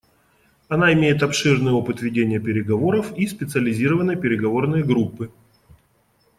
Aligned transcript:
Она 0.67 0.91
имеет 0.93 1.21
обширный 1.21 1.73
опыт 1.73 2.01
ведения 2.01 2.39
переговоров 2.39 3.13
и 3.15 3.27
специализированные 3.27 4.17
переговорные 4.17 4.83
группы. 4.83 5.31